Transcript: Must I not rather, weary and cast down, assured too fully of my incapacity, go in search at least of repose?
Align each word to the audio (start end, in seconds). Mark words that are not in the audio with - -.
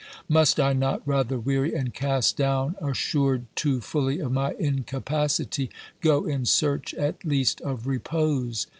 Must 0.27 0.59
I 0.59 0.73
not 0.73 1.07
rather, 1.07 1.37
weary 1.39 1.75
and 1.75 1.93
cast 1.93 2.35
down, 2.35 2.75
assured 2.81 3.45
too 3.55 3.81
fully 3.81 4.17
of 4.17 4.31
my 4.31 4.53
incapacity, 4.53 5.69
go 6.01 6.25
in 6.25 6.45
search 6.45 6.95
at 6.95 7.23
least 7.23 7.61
of 7.61 7.85
repose? 7.85 8.65